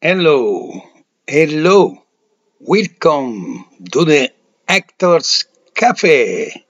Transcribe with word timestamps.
Hello, 0.00 0.80
hello, 1.26 1.98
welcome 2.60 3.64
to 3.90 4.04
the 4.04 4.30
Actors 4.68 5.46
Cafe. 5.74 6.64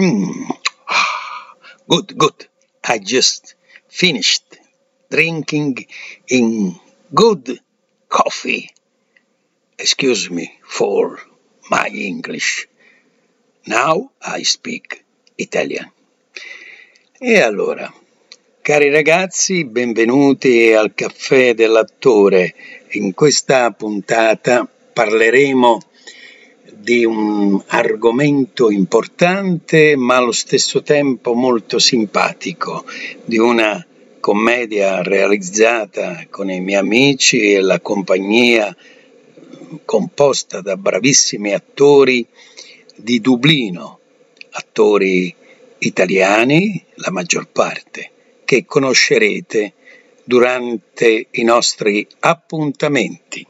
Mm. 0.00 0.56
Good, 1.90 2.16
good. 2.16 2.46
I 2.82 2.98
just 2.98 3.56
finished 3.88 4.56
drinking 5.10 5.84
in 6.28 6.76
good 7.14 7.60
coffee. 8.08 8.70
Excuse 9.78 10.30
me 10.30 10.58
for 10.66 11.20
my 11.70 11.88
English. 11.88 12.68
Now 13.66 14.12
I 14.22 14.44
speak 14.44 15.04
Italian. 15.36 15.92
E 17.20 17.38
allora, 17.42 17.92
cari 18.62 18.90
ragazzi, 18.90 19.64
benvenuti 19.64 20.72
al 20.72 20.94
caffè 20.94 21.52
dell'attore. 21.52 22.54
In 22.92 23.12
questa 23.12 23.72
puntata 23.72 24.68
parleremo 24.92 25.80
di 26.72 27.04
un 27.04 27.60
argomento 27.66 28.70
importante 28.70 29.96
ma 29.96 30.14
allo 30.14 30.30
stesso 30.30 30.80
tempo 30.82 31.34
molto 31.34 31.80
simpatico, 31.80 32.84
di 33.24 33.36
una 33.36 33.84
commedia 34.20 35.02
realizzata 35.02 36.24
con 36.30 36.48
i 36.48 36.60
miei 36.60 36.78
amici 36.78 37.54
e 37.54 37.60
la 37.60 37.80
compagnia 37.80 38.74
composta 39.84 40.60
da 40.60 40.76
bravissimi 40.76 41.52
attori 41.52 42.24
di 42.94 43.20
Dublino, 43.20 43.98
attori 44.50 45.34
italiani, 45.78 46.80
la 46.94 47.10
maggior 47.10 47.48
parte, 47.50 48.11
che 48.52 48.66
conoscerete 48.66 49.72
durante 50.24 51.28
i 51.30 51.42
nostri 51.42 52.06
appuntamenti. 52.18 53.46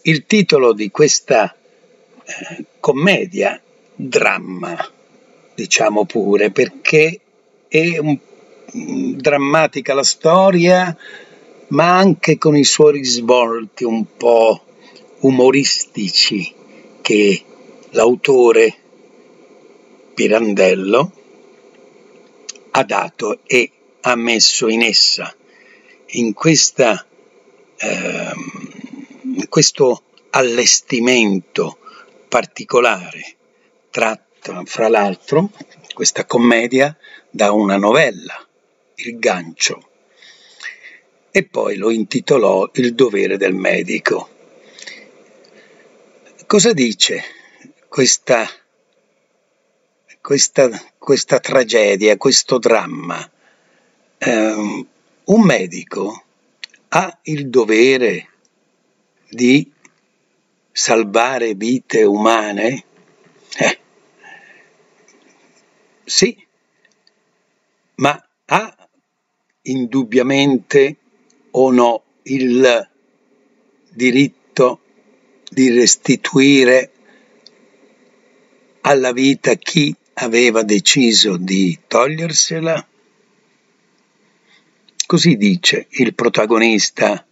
Il 0.00 0.24
titolo 0.24 0.72
di 0.72 0.90
questa 0.90 1.54
eh, 2.24 2.64
commedia, 2.80 3.60
dramma, 3.94 4.78
diciamo 5.54 6.06
pure, 6.06 6.50
perché 6.50 7.20
è 7.68 7.98
un, 7.98 8.18
mm, 8.74 9.12
drammatica 9.16 9.92
la 9.92 10.04
storia, 10.04 10.96
ma 11.68 11.98
anche 11.98 12.38
con 12.38 12.56
i 12.56 12.64
suoi 12.64 12.92
risvolti 12.92 13.84
un 13.84 14.16
po' 14.16 14.64
umoristici 15.18 16.50
che 17.02 17.42
l'autore 17.90 18.74
Pirandello 20.14 21.12
ha 22.70 22.84
dato 22.84 23.40
e 23.44 23.70
ha 24.02 24.14
messo 24.14 24.68
in 24.68 24.82
essa, 24.82 25.34
in, 26.06 26.32
questa, 26.32 27.06
eh, 27.76 28.32
in 29.22 29.48
questo 29.48 30.04
allestimento 30.30 31.78
particolare, 32.28 33.36
tratto 33.90 34.62
fra 34.64 34.88
l'altro, 34.88 35.50
questa 35.92 36.24
commedia 36.24 36.96
da 37.28 37.52
una 37.52 37.76
novella, 37.76 38.46
Il 38.96 39.18
gancio, 39.18 39.88
e 41.30 41.44
poi 41.44 41.76
lo 41.76 41.90
intitolò 41.90 42.70
Il 42.74 42.94
dovere 42.94 43.36
del 43.36 43.54
medico. 43.54 44.28
Cosa 46.46 46.72
dice 46.72 47.22
questa 47.88 48.48
questa, 50.20 50.68
questa 50.98 51.40
tragedia, 51.40 52.16
questo 52.16 52.58
dramma. 52.58 53.28
Eh, 54.18 54.86
un 55.24 55.42
medico 55.42 56.24
ha 56.88 57.18
il 57.22 57.48
dovere 57.48 58.28
di 59.28 59.70
salvare 60.70 61.54
vite 61.54 62.02
umane? 62.02 62.84
Eh, 63.56 63.80
sì, 66.04 66.46
ma 67.96 68.28
ha 68.46 68.88
indubbiamente 69.62 70.96
o 71.52 71.70
no 71.70 72.02
il 72.22 72.88
diritto 73.90 74.80
di 75.48 75.70
restituire 75.70 76.92
alla 78.82 79.12
vita 79.12 79.54
chi 79.54 79.94
aveva 80.22 80.62
deciso 80.62 81.36
di 81.36 81.78
togliersela? 81.86 82.86
Così 85.06 85.36
dice 85.36 85.86
il 85.90 86.14
protagonista 86.14 87.26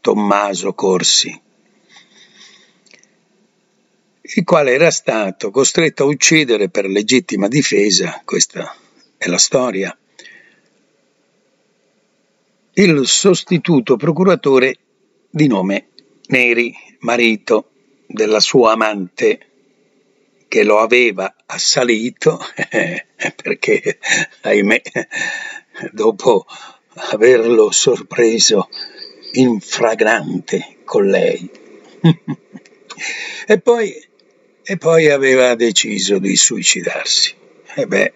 Tommaso 0.00 0.72
Corsi, 0.74 1.40
il 4.20 4.44
quale 4.44 4.72
era 4.72 4.90
stato 4.90 5.50
costretto 5.50 6.02
a 6.02 6.06
uccidere 6.06 6.68
per 6.70 6.86
legittima 6.86 7.46
difesa, 7.46 8.20
questa 8.24 8.74
è 9.16 9.28
la 9.28 9.38
storia, 9.38 9.96
il 12.72 13.06
sostituto 13.06 13.96
procuratore 13.96 14.78
di 15.30 15.46
nome 15.46 15.88
Neri, 16.26 16.74
marito 17.00 17.70
della 18.06 18.40
sua 18.40 18.72
amante 18.72 19.50
che 20.54 20.62
lo 20.62 20.78
aveva 20.78 21.34
assalito 21.46 22.38
perché, 23.42 23.98
ahimè, 24.42 24.82
dopo 25.90 26.46
averlo 27.10 27.72
sorpreso 27.72 28.68
in 29.32 29.58
fragrante 29.58 30.76
con 30.84 31.08
lei. 31.08 31.50
e, 33.48 33.58
poi, 33.58 34.00
e 34.62 34.76
poi 34.76 35.10
aveva 35.10 35.56
deciso 35.56 36.20
di 36.20 36.36
suicidarsi. 36.36 37.34
E 37.74 37.86
beh, 37.88 38.12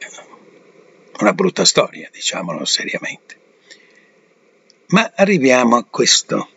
una 1.19 1.33
brutta 1.33 1.65
storia, 1.65 2.09
diciamolo 2.13 2.65
seriamente. 2.65 3.37
Ma 4.91 5.11
arriviamo 5.17 5.75
a 5.75 5.83
questo 5.83 6.49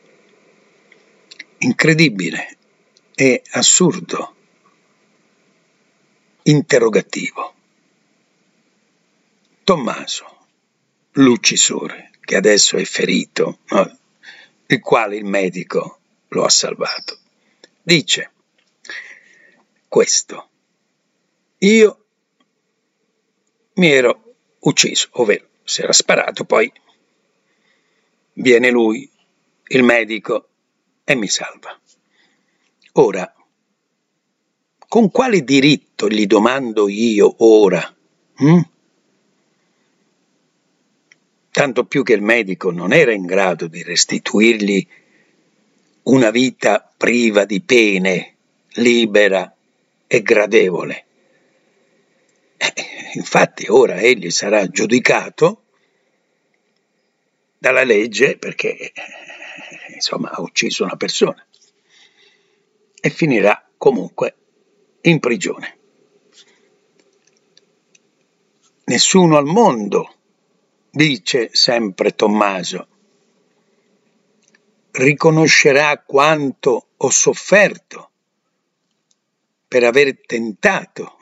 incredibile 1.58 2.58
e 3.16 3.42
assurdo 3.54 4.36
interrogativo. 6.44 7.54
Tommaso, 9.64 10.48
l'uccisore, 11.12 12.12
che 12.22 12.36
adesso 12.36 12.78
è 12.78 12.84
ferito, 12.84 13.60
no? 13.70 13.98
il 14.68 14.80
quale 14.80 15.18
il 15.18 15.26
medico 15.26 16.00
lo 16.30 16.44
ha 16.44 16.50
salvato, 16.50 17.20
dice 17.82 18.32
questo. 19.88 20.50
Io 21.60 22.06
mi 23.74 23.92
ero 23.92 24.36
ucciso, 24.60 25.10
ovvero 25.14 25.48
si 25.64 25.82
era 25.82 25.94
sparato, 25.94 26.46
poi 26.46 26.72
viene 28.34 28.70
lui, 28.70 29.10
il 29.68 29.84
medico, 29.84 30.48
e 31.04 31.16
mi 31.16 31.28
salva. 31.28 31.78
Ora, 32.94 33.34
con 34.92 35.10
quale 35.10 35.46
diritto 35.46 36.10
gli 36.10 36.28
domando 36.28 36.90
io 36.90 37.34
ora? 37.46 37.96
Hm? 38.36 38.62
Tanto 41.50 41.86
più 41.86 42.04
che 42.04 42.12
il 42.12 42.22
medico 42.22 42.72
non 42.72 42.92
era 42.92 43.14
in 43.14 43.26
grado 43.26 43.68
di 43.68 43.84
restituirgli 43.84 44.86
una 46.04 46.30
vita 46.30 46.92
priva 46.98 47.46
di 47.46 47.62
pene, 47.62 48.36
libera 48.72 49.56
e 50.08 50.22
gradevole. 50.22 51.06
Eh, 52.58 52.74
infatti 53.14 53.68
ora 53.70 53.96
egli 53.96 54.30
sarà 54.30 54.68
giudicato 54.68 55.64
dalla 57.58 57.86
legge 57.86 58.38
perché 58.38 58.92
insomma 59.94 60.32
ha 60.32 60.42
ucciso 60.42 60.84
una 60.84 60.98
persona 60.98 61.48
e 63.00 63.10
finirà 63.10 63.70
comunque 63.78 64.36
in 65.02 65.20
prigione. 65.20 65.78
Nessuno 68.86 69.38
al 69.38 69.46
mondo, 69.46 70.16
dice 70.90 71.50
sempre 71.52 72.14
Tommaso, 72.16 72.88
riconoscerà 74.92 75.98
quanto 76.00 76.88
ho 76.98 77.10
sofferto 77.10 78.10
per 79.68 79.84
aver 79.86 80.20
tentato 80.26 81.20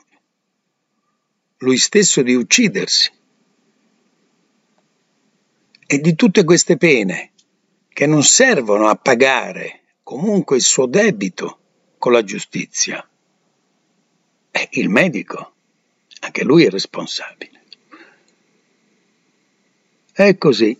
lui 1.58 1.76
stesso 1.76 2.22
di 2.22 2.34
uccidersi. 2.34 3.12
E 5.86 5.98
di 5.98 6.14
tutte 6.14 6.44
queste 6.44 6.76
pene 6.76 7.32
che 7.88 8.06
non 8.06 8.22
servono 8.22 8.88
a 8.88 8.94
pagare 8.94 9.82
comunque 10.02 10.56
il 10.56 10.62
suo 10.62 10.86
debito 10.86 11.58
con 11.98 12.12
la 12.12 12.22
giustizia. 12.22 13.09
È 14.50 14.68
il 14.72 14.88
medico, 14.88 15.52
anche 16.20 16.44
lui 16.44 16.64
è 16.64 16.70
responsabile. 16.70 17.62
E 20.12 20.36
così 20.36 20.76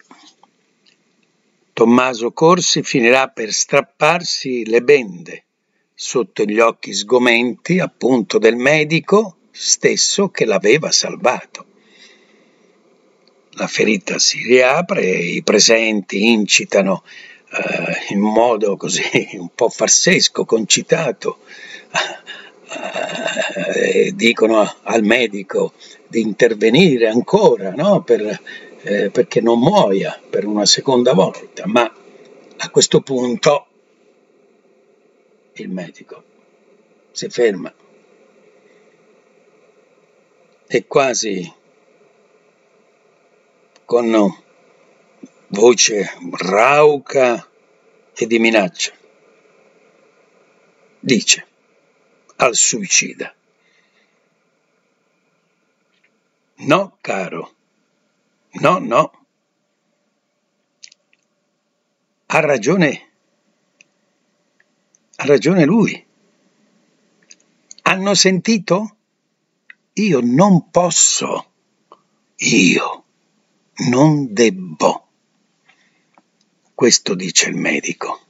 Tommaso 1.73 2.33
Corsi 2.33 2.83
finirà 2.83 3.29
per 3.29 3.53
strapparsi 3.53 4.67
le 4.67 4.83
bende 4.83 5.45
sotto 5.95 6.45
gli 6.45 6.59
occhi 6.59 6.93
sgomenti 6.93 7.79
appunto 7.79 8.39
del 8.39 8.57
medico 8.57 9.37
stesso 9.51 10.29
che 10.29 10.45
l'aveva 10.45 10.91
salvato. 10.91 11.67
La 13.53 13.67
ferita 13.67 14.19
si 14.19 14.43
riapre 14.43 15.07
i 15.07 15.43
presenti 15.43 16.31
incitano 16.31 17.03
eh, 17.51 18.13
in 18.13 18.21
modo 18.21 18.77
così 18.77 19.29
un 19.41 19.49
po' 19.55 19.69
farsesco, 19.69 20.45
concitato, 20.45 21.39
eh, 23.75 24.13
dicono 24.15 24.77
al 24.83 25.03
medico 25.03 25.73
di 26.07 26.21
intervenire 26.21 27.09
ancora 27.09 27.71
no? 27.71 28.03
per, 28.03 28.41
eh, 28.83 29.11
perché 29.11 29.41
non 29.41 29.59
muoia 29.59 30.21
per 30.29 30.47
una 30.47 30.67
seconda 30.67 31.13
volta, 31.13 31.67
ma 31.67 31.93
a 32.63 32.71
questo 32.71 33.01
punto 33.01 33.67
il 35.55 35.69
medico 35.69 36.23
si 37.13 37.29
ferma 37.29 37.73
e 40.67 40.87
quasi 40.87 41.53
con 43.85 44.37
voce 45.49 46.13
rauca 46.31 47.49
e 48.15 48.27
di 48.27 48.39
minaccia 48.39 48.93
dice 51.01 51.50
al 52.41 52.55
suicida 52.55 53.35
no 56.57 56.99
caro 57.01 57.55
no 58.63 58.79
no 58.79 59.13
ha 62.27 62.41
ragione 62.41 63.11
ha 65.21 65.27
ragione 65.27 65.67
lui. 65.67 66.07
Hanno 67.83 68.15
sentito? 68.15 68.97
Io 69.93 70.21
non 70.23 70.71
posso. 70.71 71.51
Io 72.37 73.05
non 73.91 74.33
debbo. 74.33 75.09
Questo 76.75 77.15
dice 77.15 77.51
il 77.51 77.57
medico. 77.57 78.29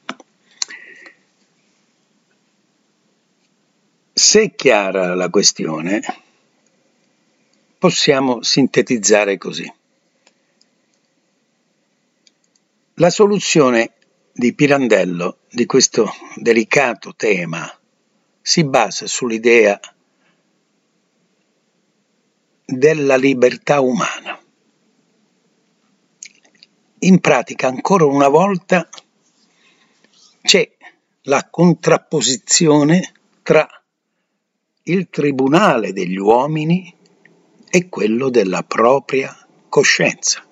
Se 4.23 4.43
è 4.43 4.55
chiara 4.55 5.15
la 5.15 5.31
questione, 5.31 6.03
possiamo 7.79 8.43
sintetizzare 8.43 9.39
così. 9.39 9.73
La 12.97 13.09
soluzione 13.09 13.95
di 14.31 14.55
Pirandello 14.55 15.39
di 15.51 15.65
questo 15.65 16.13
delicato 16.35 17.15
tema 17.17 17.67
si 18.43 18.63
basa 18.63 19.07
sull'idea 19.07 19.81
della 22.67 23.17
libertà 23.17 23.81
umana. 23.81 24.39
In 26.99 27.21
pratica, 27.21 27.69
ancora 27.69 28.05
una 28.05 28.29
volta, 28.29 28.87
c'è 30.43 30.71
la 31.23 31.49
contrapposizione 31.49 33.15
tra 33.43 33.80
il 34.85 35.09
tribunale 35.11 35.93
degli 35.93 36.17
uomini 36.17 36.95
e 37.69 37.89
quello 37.89 38.31
della 38.31 38.63
propria 38.63 39.37
coscienza. 39.69 40.45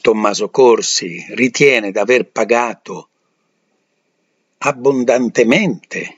Tommaso 0.00 0.50
Corsi 0.50 1.24
ritiene 1.30 1.92
d'aver 1.92 2.28
pagato 2.30 3.08
abbondantemente 4.58 6.16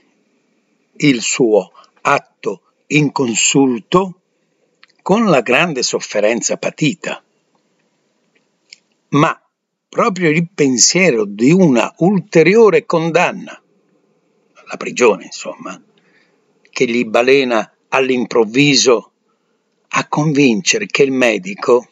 il 0.96 1.20
suo 1.20 1.72
atto 2.00 2.62
inconsulto 2.88 4.20
con 5.02 5.26
la 5.26 5.40
grande 5.42 5.82
sofferenza 5.82 6.56
patita. 6.56 7.22
Ma 9.08 9.38
proprio 9.88 10.30
il 10.30 10.48
pensiero 10.52 11.24
di 11.24 11.52
una 11.52 11.92
ulteriore 11.98 12.84
condanna, 12.84 13.60
la 14.66 14.76
prigione 14.76 15.24
insomma, 15.24 15.80
che 16.70 16.86
gli 16.86 17.04
balena 17.04 17.72
all'improvviso 17.88 19.12
a 19.88 20.08
convincere 20.08 20.86
che 20.86 21.02
il 21.04 21.12
medico 21.12 21.88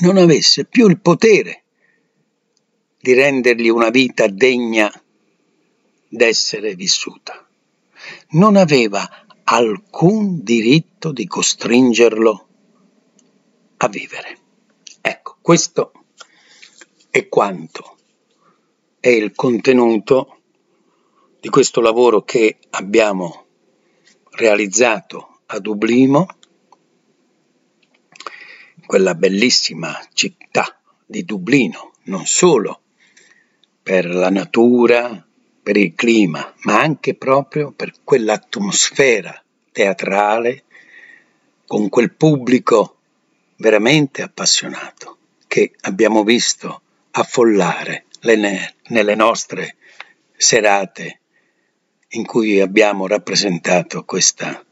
non 0.00 0.16
avesse 0.16 0.64
più 0.64 0.88
il 0.88 1.00
potere 1.00 1.64
di 3.00 3.12
rendergli 3.14 3.68
una 3.68 3.90
vita 3.90 4.26
degna 4.28 4.90
d'essere 6.08 6.74
vissuta. 6.74 7.46
Non 8.30 8.56
aveva 8.56 9.26
alcun 9.44 10.42
diritto 10.42 11.12
di 11.12 11.26
costringerlo 11.26 12.48
a 13.78 13.88
vivere. 13.88 14.38
Ecco, 15.00 15.38
questo 15.40 15.92
è 17.10 17.28
quanto 17.28 17.96
è 19.00 19.08
il 19.08 19.32
contenuto 19.34 20.37
di 21.40 21.48
questo 21.48 21.80
lavoro 21.80 22.22
che 22.22 22.58
abbiamo 22.70 23.46
realizzato 24.30 25.40
a 25.46 25.58
Dublino 25.60 26.26
quella 28.86 29.14
bellissima 29.14 29.98
città 30.14 30.80
di 31.04 31.24
Dublino, 31.24 31.92
non 32.04 32.26
solo 32.26 32.80
per 33.82 34.06
la 34.06 34.30
natura, 34.30 35.26
per 35.62 35.76
il 35.76 35.94
clima, 35.94 36.54
ma 36.62 36.80
anche 36.80 37.14
proprio 37.14 37.72
per 37.72 37.92
quell'atmosfera 38.02 39.42
teatrale 39.70 40.64
con 41.66 41.88
quel 41.88 42.14
pubblico 42.14 42.96
veramente 43.56 44.22
appassionato 44.22 45.18
che 45.46 45.74
abbiamo 45.82 46.24
visto 46.24 46.82
affollare 47.10 48.06
le, 48.20 48.74
nelle 48.88 49.14
nostre 49.14 49.76
serate 50.36 51.20
in 52.10 52.24
cui 52.24 52.60
abbiamo 52.60 53.06
rappresentato 53.06 54.04
questa, 54.04 54.64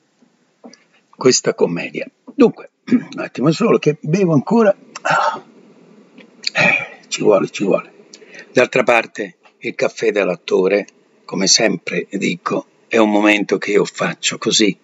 questa 1.15 1.55
commedia. 1.55 2.09
Dunque, 2.25 2.71
un 2.91 3.19
attimo 3.19 3.51
solo 3.51 3.79
che 3.79 3.97
bevo 4.01 4.33
ancora. 4.33 4.75
Ah. 5.03 5.45
Eh, 6.53 6.99
ci 7.09 7.23
vuole, 7.23 7.51
ci 7.51 7.65
vuole. 7.65 7.93
D'altra 8.53 8.83
parte, 8.83 9.37
il 9.59 9.75
caffè 9.75 10.13
dell'attore, 10.13 10.87
come 11.25 11.47
sempre 11.47 12.07
dico, 12.11 12.67
è 12.89 12.97
un 12.97 13.11
momento 13.11 13.59
che 13.59 13.73
io 13.73 13.85
faccio 13.85 14.39
così, 14.39 14.79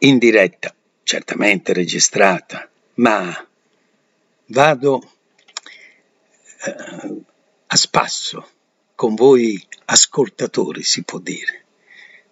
in 0.00 0.18
diretta, 0.18 0.74
certamente 1.02 1.72
registrata, 1.72 2.68
ma 2.94 3.48
vado 4.46 5.02
eh, 6.64 7.22
a 7.66 7.76
spasso 7.76 8.48
con 8.96 9.14
voi 9.14 9.62
ascoltatori, 9.84 10.82
si 10.82 11.04
può 11.04 11.20
dire, 11.20 11.66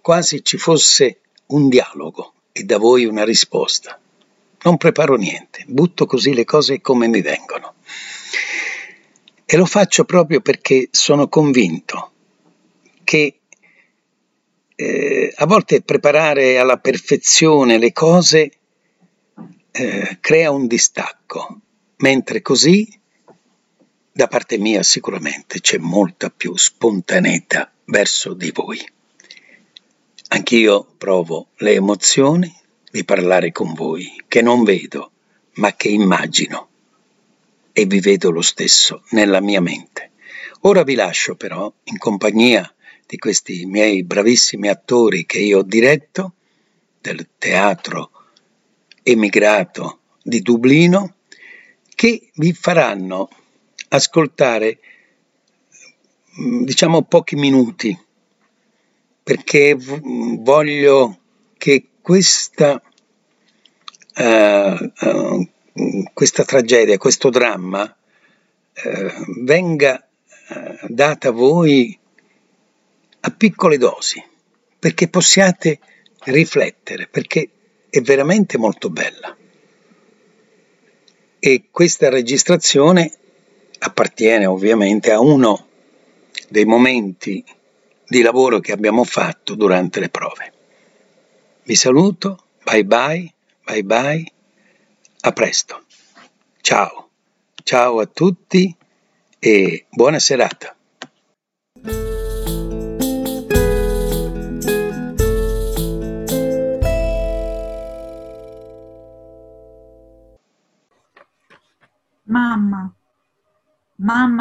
quasi 0.00 0.42
ci 0.42 0.56
fosse 0.56 1.20
un 1.46 1.68
dialogo 1.68 2.32
e 2.50 2.64
da 2.64 2.78
voi 2.78 3.04
una 3.04 3.24
risposta. 3.24 4.00
Non 4.62 4.78
preparo 4.78 5.14
niente, 5.16 5.64
butto 5.68 6.06
così 6.06 6.34
le 6.34 6.44
cose 6.44 6.80
come 6.80 7.06
mi 7.06 7.20
vengono. 7.20 7.74
E 9.44 9.56
lo 9.56 9.66
faccio 9.66 10.04
proprio 10.04 10.40
perché 10.40 10.88
sono 10.90 11.28
convinto 11.28 12.12
che 13.04 13.40
eh, 14.74 15.32
a 15.36 15.46
volte 15.46 15.82
preparare 15.82 16.58
alla 16.58 16.78
perfezione 16.78 17.76
le 17.76 17.92
cose 17.92 18.50
eh, 19.70 20.16
crea 20.18 20.50
un 20.50 20.66
distacco, 20.66 21.60
mentre 21.96 22.40
così 22.40 23.00
da 24.16 24.28
parte 24.28 24.58
mia 24.58 24.84
sicuramente 24.84 25.60
c'è 25.60 25.76
molta 25.78 26.30
più 26.30 26.56
spontaneità 26.56 27.72
verso 27.86 28.32
di 28.32 28.52
voi. 28.52 28.78
Anch'io 30.28 30.86
provo 30.96 31.48
le 31.56 31.72
emozioni 31.72 32.54
di 32.92 33.04
parlare 33.04 33.50
con 33.50 33.74
voi, 33.74 34.22
che 34.28 34.40
non 34.40 34.62
vedo, 34.62 35.10
ma 35.54 35.74
che 35.74 35.88
immagino 35.88 36.68
e 37.72 37.86
vi 37.86 37.98
vedo 37.98 38.30
lo 38.30 38.40
stesso 38.40 39.02
nella 39.10 39.40
mia 39.40 39.60
mente. 39.60 40.12
Ora 40.60 40.84
vi 40.84 40.94
lascio 40.94 41.34
però 41.34 41.72
in 41.82 41.98
compagnia 41.98 42.72
di 43.04 43.18
questi 43.18 43.66
miei 43.66 44.04
bravissimi 44.04 44.68
attori 44.68 45.26
che 45.26 45.40
io 45.40 45.58
ho 45.58 45.62
diretto 45.64 46.34
del 47.00 47.30
teatro 47.36 48.12
emigrato 49.02 50.02
di 50.22 50.40
Dublino 50.40 51.16
che 51.96 52.30
vi 52.34 52.52
faranno 52.52 53.28
ascoltare 53.94 54.78
diciamo 56.64 57.02
pochi 57.02 57.36
minuti 57.36 57.96
perché 59.22 59.76
voglio 59.78 61.18
che 61.56 61.88
questa, 62.02 62.82
uh, 64.16 64.92
uh, 65.00 65.50
questa 66.12 66.44
tragedia, 66.44 66.98
questo 66.98 67.30
dramma 67.30 67.96
eh, 68.74 69.12
venga 69.40 70.06
data 70.88 71.28
a 71.28 71.32
voi 71.32 71.98
a 73.20 73.30
piccole 73.30 73.78
dosi, 73.78 74.22
perché 74.78 75.08
possiate 75.08 75.78
riflettere, 76.24 77.06
perché 77.06 77.48
è 77.88 78.00
veramente 78.02 78.58
molto 78.58 78.90
bella. 78.90 79.34
E 81.38 81.64
questa 81.70 82.10
registrazione 82.10 83.12
appartiene 83.84 84.46
ovviamente 84.46 85.12
a 85.12 85.20
uno 85.20 85.68
dei 86.48 86.64
momenti 86.64 87.44
di 88.06 88.22
lavoro 88.22 88.58
che 88.58 88.72
abbiamo 88.72 89.04
fatto 89.04 89.54
durante 89.54 90.00
le 90.00 90.08
prove. 90.08 90.52
Vi 91.64 91.74
saluto, 91.74 92.44
bye 92.62 92.84
bye, 92.84 93.32
bye 93.62 93.82
bye, 93.82 94.32
a 95.20 95.32
presto. 95.32 95.84
Ciao, 96.60 97.10
ciao 97.62 98.00
a 98.00 98.06
tutti 98.06 98.74
e 99.38 99.86
buona 99.90 100.18
serata. 100.18 100.73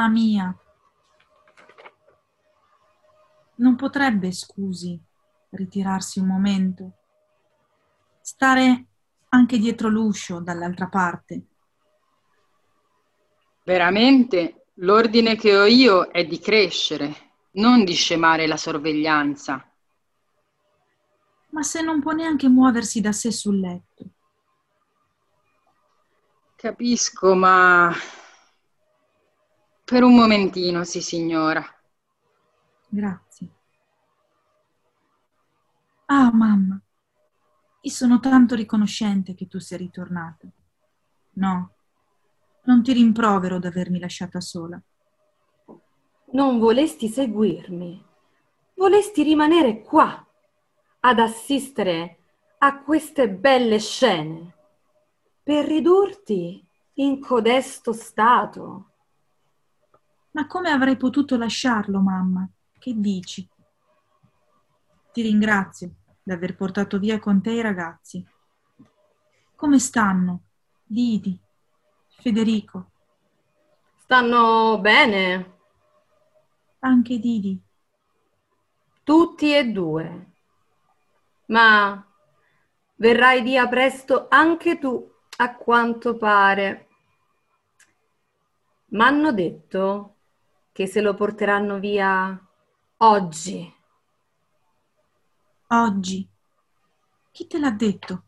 Mamma 0.04 0.08
mia, 0.10 0.58
non 3.56 3.76
potrebbe, 3.76 4.32
scusi, 4.32 5.00
ritirarsi 5.52 6.20
un 6.20 6.28
momento, 6.28 6.92
stare 8.22 8.86
anche 9.30 9.58
dietro 9.58 9.90
l'uscio 9.90 10.42
dall'altra 10.42 10.88
parte. 10.88 11.46
Veramente 13.64 14.66
l'ordine 14.76 15.36
che 15.36 15.56
ho 15.56 15.66
io 15.66 16.10
è 16.10 16.26
di 16.26 16.40
crescere, 16.40 17.32
non 17.52 17.86
di 17.86 17.94
scemare 17.94 18.48
la 18.48 18.58
sorveglianza. 18.58 19.72
Ma 21.50 21.62
se 21.62 21.82
non 21.82 22.02
può 22.02 22.12
neanche 22.12 22.50
muoversi 22.50 23.00
da 23.00 23.12
sé 23.12 23.32
sul 23.32 23.60
letto. 23.60 24.06
Capisco, 26.56 27.36
ma 27.36 27.94
per 29.84 30.04
un 30.04 30.16
momentino, 30.16 30.84
sì, 30.84 31.02
signora. 31.02 31.64
Grazie. 32.88 33.50
Ah, 36.06 36.32
mamma, 36.32 36.80
io 37.82 37.92
sono 37.92 38.20
tanto 38.20 38.56
riconoscente 38.56 39.34
che 39.34 39.48
tu 39.48 39.60
sia 39.60 39.78
ritornata. 39.78 40.48
No, 41.36 41.72
non 42.64 42.84
ti 42.84 42.94
rimprovero 42.94 43.60
d'avermi 43.60 44.00
lasciata 44.00 44.40
sola. 44.40 44.82
Non 46.32 46.60
volesti 46.60 47.10
seguirmi. 47.10 48.06
Volesti 48.76 49.24
rimanere 49.24 49.82
qua 49.82 50.26
ad 51.02 51.20
assistere 51.20 52.18
a 52.60 52.82
queste 52.82 53.30
belle 53.30 53.80
scene 53.80 54.54
per 55.44 55.66
ridurti 55.66 56.66
in 56.96 57.20
codesto 57.20 57.92
stato. 57.92 58.93
Ma 60.34 60.48
come 60.48 60.72
avrei 60.72 60.98
potuto 60.98 61.38
lasciarlo, 61.38 62.00
mamma? 62.00 62.48
Che 62.80 62.94
dici? 62.96 63.48
Ti 65.12 65.22
ringrazio 65.22 65.94
d'aver 66.24 66.56
portato 66.56 66.98
via 66.98 67.20
con 67.20 67.40
te 67.40 67.52
i 67.52 67.62
ragazzi. 67.62 68.26
Come 69.56 69.78
stanno? 69.78 70.42
Didi, 70.84 71.40
Federico. 72.08 72.90
Stanno 73.98 74.80
bene. 74.80 75.58
Anche 76.80 77.20
Didi. 77.20 77.62
Tutti 79.04 79.56
e 79.56 79.72
due. 79.72 80.32
Ma 81.48 82.04
verrai 82.96 83.44
via 83.44 83.68
presto 83.68 84.26
anche 84.30 84.80
tu 84.80 85.12
a 85.38 85.56
quanto 85.56 86.18
pare. 86.18 86.88
M'hanno 88.88 89.32
detto 89.32 90.13
che 90.74 90.88
se 90.88 91.02
lo 91.02 91.14
porteranno 91.14 91.78
via 91.80 92.38
oggi. 92.98 93.74
Oggi? 95.68 96.28
Chi 97.32 97.48
te 97.48 97.60
l'ha 97.60 97.70
detto? 97.70 98.24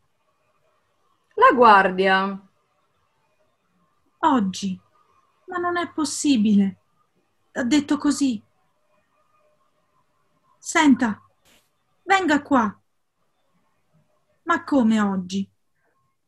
La 1.33 1.55
guardia. 1.55 2.47
Oggi? 4.19 4.79
Ma 5.47 5.57
non 5.57 5.77
è 5.77 5.91
possibile. 5.91 6.77
Ha 7.53 7.63
detto 7.63 7.97
così. 7.97 8.41
Senta, 10.59 11.19
venga 12.03 12.41
qua. 12.43 12.79
Ma 14.43 14.63
come 14.63 15.01
oggi? 15.01 15.49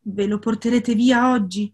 Ve 0.01 0.25
lo 0.25 0.39
porterete 0.39 0.95
via 0.95 1.29
oggi? 1.29 1.71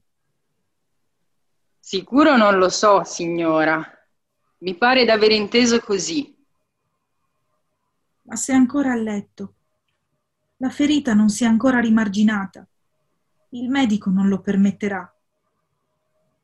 Sicuro 1.80 2.36
non 2.36 2.58
lo 2.58 2.68
so, 2.68 3.04
signora. 3.04 3.93
Mi 4.64 4.76
pare 4.76 5.04
d'aver 5.04 5.32
inteso 5.32 5.82
così. 5.82 6.34
Ma 8.22 8.38
sei 8.38 8.56
ancora 8.56 8.94
a 8.94 8.96
letto. 8.96 9.56
La 10.58 10.70
ferita 10.70 11.14
non 11.14 11.28
si 11.28 11.44
è 11.44 11.48
ancora 11.48 11.82
rimarginata. 11.82 12.66
Il 13.50 13.68
medico 13.68 14.10
non 14.10 14.30
lo 14.30 14.40
permetterà. 14.40 15.14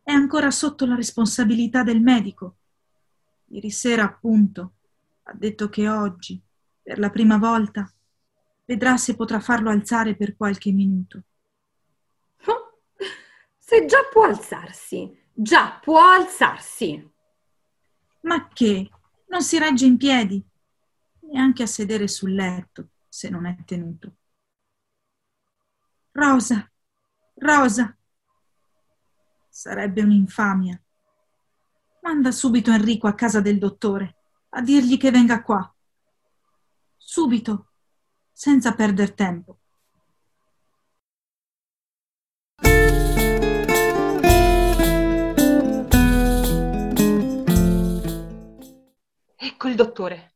È 0.03 0.11
ancora 0.11 0.51
sotto 0.51 0.85
la 0.85 0.95
responsabilità 0.95 1.81
del 1.83 2.01
medico. 2.01 2.55
Ieri 3.51 3.71
sera, 3.71 4.03
appunto, 4.03 4.73
ha 5.23 5.33
detto 5.33 5.69
che 5.69 5.87
oggi, 5.87 6.41
per 6.83 6.99
la 6.99 7.11
prima 7.11 7.37
volta, 7.37 7.89
vedrà 8.65 8.97
se 8.97 9.15
potrà 9.15 9.39
farlo 9.39 9.69
alzare 9.69 10.17
per 10.17 10.35
qualche 10.35 10.73
minuto. 10.73 11.23
Se 13.57 13.85
già 13.85 13.99
può 14.11 14.25
alzarsi, 14.25 15.09
già 15.31 15.79
può 15.81 16.01
alzarsi. 16.01 17.17
Ma 18.21 18.47
che? 18.49 18.89
Non 19.27 19.43
si 19.43 19.59
regge 19.59 19.85
in 19.85 19.97
piedi, 19.97 20.43
neanche 21.31 21.63
a 21.63 21.67
sedere 21.67 22.07
sul 22.07 22.33
letto, 22.33 22.89
se 23.07 23.29
non 23.29 23.45
è 23.45 23.55
tenuto. 23.63 24.15
Rosa, 26.11 26.69
Rosa, 27.35 27.95
sarebbe 29.47 30.01
un'infamia. 30.01 30.81
Manda 32.01 32.31
subito 32.31 32.71
Enrico 32.71 33.07
a 33.07 33.13
casa 33.13 33.39
del 33.39 33.59
dottore, 33.59 34.15
a 34.49 34.61
dirgli 34.61 34.97
che 34.97 35.11
venga 35.11 35.43
qua. 35.43 35.73
Subito, 36.97 37.71
senza 38.31 38.73
perder 38.73 39.13
tempo. 39.13 39.58
Ecco 49.61 49.67
il 49.67 49.75
dottore. 49.75 50.35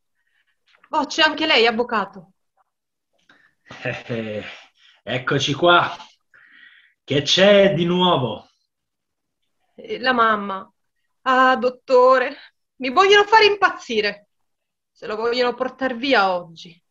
Oh, 0.89 1.05
c'è 1.05 1.21
anche 1.21 1.45
lei, 1.45 1.65
avvocato. 1.65 2.33
Eh, 3.83 4.03
eh, 4.07 4.43
eccoci 5.01 5.53
qua. 5.53 5.95
Che 7.01 7.21
c'è 7.21 7.73
di 7.73 7.85
nuovo? 7.85 8.49
Eh, 9.75 9.97
la 9.99 10.11
mamma. 10.11 10.69
Ah, 11.21 11.55
dottore, 11.55 12.35
mi 12.81 12.89
vogliono 12.89 13.23
fare 13.23 13.45
impazzire. 13.45 14.27
Se 14.91 15.07
lo 15.07 15.15
vogliono 15.15 15.53
portare 15.53 15.93
via 15.93 16.35
oggi. 16.35 16.83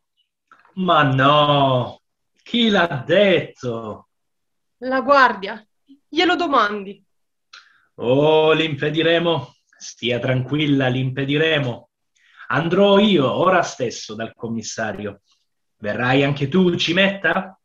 Ma 0.77 1.03
no, 1.03 2.01
chi 2.43 2.71
l'ha 2.71 3.05
detto? 3.07 4.09
La 4.79 5.03
guardia, 5.03 5.63
glielo 6.09 6.35
domandi. 6.35 7.05
Oh, 7.97 8.53
l'impediremo. 8.53 9.55
Stia 9.77 10.19
tranquilla, 10.19 10.89
l'impediremo. 10.89 11.91
Andrò 12.53 12.99
io 12.99 13.33
ora 13.33 13.63
stesso 13.63 14.15
dal 14.15 14.35
commissario. 14.35 15.23
Verrai 15.79 16.23
anche 16.23 16.49
tu, 16.49 16.77
Cimetta? 16.77 17.59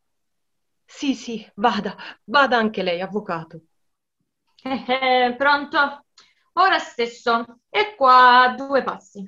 Sì, 0.86 1.14
sì, 1.14 1.46
vada, 1.56 1.94
vada 2.24 2.56
anche 2.56 2.84
lei, 2.84 3.02
avvocato. 3.02 3.64
Eh, 4.64 4.86
eh, 4.88 5.36
pronto? 5.36 6.06
Ora 6.54 6.80
stesso. 6.80 7.60
E 7.70 7.96
qua 7.98 8.54
due 8.56 8.82
passi. 8.84 9.26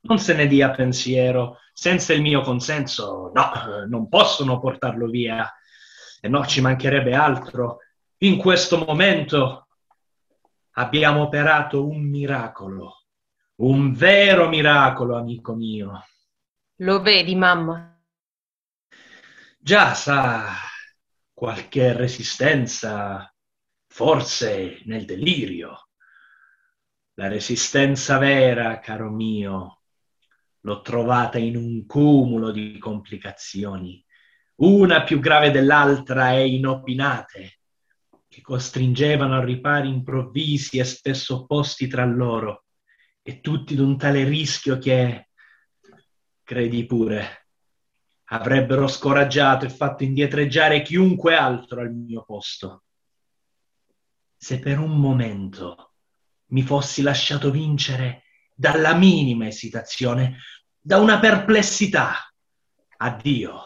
Non 0.00 0.18
se 0.18 0.34
ne 0.34 0.48
dia 0.48 0.70
pensiero. 0.70 1.58
Senza 1.72 2.12
il 2.12 2.20
mio 2.20 2.40
consenso, 2.40 3.30
no, 3.32 3.86
non 3.86 4.08
possono 4.08 4.58
portarlo 4.58 5.06
via. 5.06 5.48
E 6.20 6.26
no, 6.26 6.44
ci 6.44 6.60
mancherebbe 6.60 7.14
altro. 7.14 7.78
In 8.18 8.38
questo 8.38 8.76
momento 8.84 9.68
abbiamo 10.72 11.22
operato 11.22 11.86
un 11.86 12.02
miracolo. 12.02 12.99
Un 13.60 13.92
vero 13.92 14.48
miracolo, 14.48 15.18
amico 15.18 15.54
mio. 15.54 16.02
Lo 16.76 17.02
vedi, 17.02 17.34
mamma? 17.34 18.02
Già 19.58 19.92
sa, 19.92 20.46
qualche 21.34 21.92
resistenza, 21.92 23.30
forse 23.86 24.80
nel 24.86 25.04
delirio. 25.04 25.88
La 27.16 27.28
resistenza 27.28 28.16
vera, 28.16 28.78
caro 28.78 29.10
mio, 29.10 29.82
l'ho 30.60 30.80
trovata 30.80 31.36
in 31.36 31.56
un 31.56 31.84
cumulo 31.84 32.52
di 32.52 32.78
complicazioni, 32.78 34.02
una 34.62 35.04
più 35.04 35.20
grave 35.20 35.50
dell'altra 35.50 36.32
e 36.32 36.48
inopinate, 36.48 37.58
che 38.26 38.40
costringevano 38.40 39.36
a 39.36 39.44
ripari 39.44 39.90
improvvisi 39.90 40.78
e 40.78 40.84
spesso 40.84 41.42
opposti 41.42 41.88
tra 41.88 42.06
loro, 42.06 42.64
e 43.22 43.40
tutti 43.40 43.74
d'un 43.74 43.96
tale 43.96 44.24
rischio 44.24 44.78
che, 44.78 45.30
credi 46.42 46.86
pure, 46.86 47.46
avrebbero 48.32 48.86
scoraggiato 48.86 49.64
e 49.64 49.70
fatto 49.70 50.04
indietreggiare 50.04 50.82
chiunque 50.82 51.36
altro 51.36 51.80
al 51.80 51.92
mio 51.92 52.24
posto. 52.24 52.84
Se 54.36 54.58
per 54.58 54.78
un 54.78 54.98
momento 54.98 55.94
mi 56.46 56.62
fossi 56.62 57.02
lasciato 57.02 57.50
vincere 57.50 58.24
dalla 58.54 58.94
minima 58.94 59.46
esitazione, 59.46 60.38
da 60.78 60.98
una 60.98 61.18
perplessità, 61.18 62.14
addio. 62.96 63.62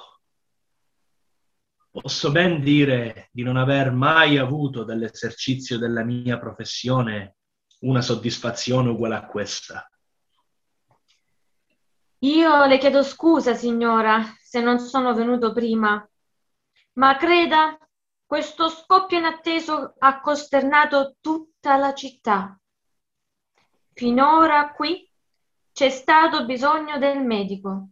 Posso 1.91 2.33
ben 2.33 2.61
dire 2.61 3.29
di 3.31 3.43
non 3.43 3.57
aver 3.57 3.93
mai 3.93 4.37
avuto 4.37 4.83
dall'esercizio 4.83 5.79
della 5.79 6.03
mia 6.03 6.39
professione 6.39 7.37
una 7.85 8.01
soddisfazione 8.01 8.91
uguale 8.91 9.17
a 9.17 9.27
questa. 9.27 9.89
Io 12.19 12.65
le 12.65 12.79
chiedo 12.79 13.03
scusa, 13.03 13.55
signora, 13.55 14.23
se 14.41 14.61
non 14.61 14.79
sono 14.79 15.15
venuto 15.15 15.53
prima, 15.53 16.07
ma 16.95 17.17
creda, 17.17 17.77
questo 18.25 18.69
scoppio 18.69 19.19
inatteso 19.19 19.95
ha 19.99 20.21
costernato 20.21 21.17
tutta 21.21 21.77
la 21.77 21.93
città. 21.93 22.59
Finora 23.93 24.73
qui 24.73 25.09
c'è 25.73 25.91
stato 25.91 26.47
bisogno 26.47 26.99
del 26.99 27.23
medico. 27.23 27.89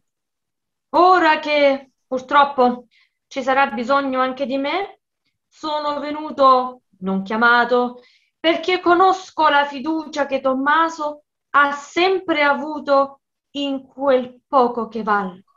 Ora 0.90 1.38
che 1.38 1.92
purtroppo 2.06 2.86
ci 3.26 3.42
sarà 3.42 3.66
bisogno 3.66 4.20
anche 4.20 4.46
di 4.46 4.56
me, 4.56 5.00
sono 5.46 6.00
venuto, 6.00 6.82
non 7.00 7.22
chiamato, 7.22 8.00
perché 8.42 8.80
conosco 8.80 9.48
la 9.48 9.66
fiducia 9.66 10.26
che 10.26 10.40
Tommaso 10.40 11.26
ha 11.50 11.70
sempre 11.70 12.42
avuto 12.42 13.20
in 13.52 13.86
quel 13.86 14.40
poco 14.48 14.88
che 14.88 15.04
valgo. 15.04 15.52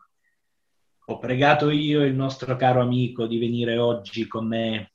Ho 1.08 1.18
pregato 1.18 1.72
io 1.72 2.04
il 2.04 2.14
nostro 2.14 2.56
caro 2.56 2.82
amico 2.82 3.26
di 3.26 3.40
venire 3.40 3.80
oggi 3.80 4.28
con 4.28 4.46
me 4.46 4.92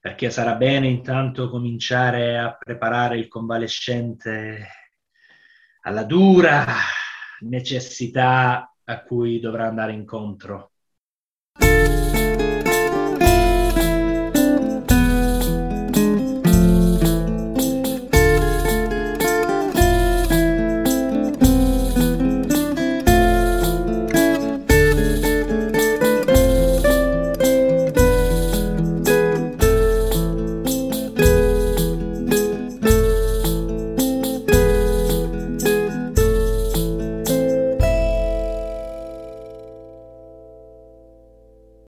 perché 0.00 0.30
sarà 0.30 0.54
bene 0.54 0.88
intanto 0.88 1.50
cominciare 1.50 2.38
a 2.38 2.56
preparare 2.56 3.18
il 3.18 3.28
convalescente 3.28 4.68
alla 5.82 6.04
dura 6.04 6.64
necessità 7.40 8.74
a 8.82 9.02
cui 9.02 9.40
dovrà 9.40 9.66
andare 9.66 9.92
incontro. 9.92 10.70